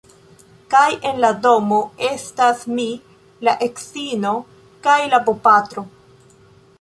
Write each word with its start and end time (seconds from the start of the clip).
Kaj 0.73 0.85
en 1.09 1.17
la 1.25 1.29
domo 1.41 1.77
estas 2.07 2.63
mi, 2.77 2.85
la 3.49 3.53
edzino 3.65 4.31
kaj 4.89 4.97
la 5.13 5.21
bopatro. 5.29 5.85